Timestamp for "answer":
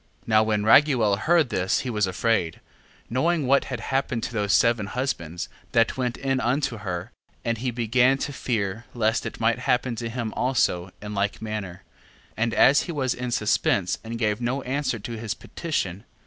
14.63-14.97